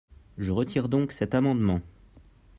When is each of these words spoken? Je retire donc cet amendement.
Je 0.39 0.49
retire 0.51 0.89
donc 0.89 1.11
cet 1.11 1.35
amendement. 1.35 1.79